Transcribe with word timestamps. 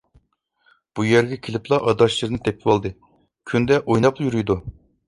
بۇ 0.99 1.05
يەرگە 1.09 1.37
كېلىپلا 1.49 1.79
ئاداشلىرىنى 1.91 2.43
تېپىۋالدى، 2.49 2.95
كۈندە 3.53 3.83
ئويناپلا 3.87 4.31
يۈرىدۇ. 4.33 4.61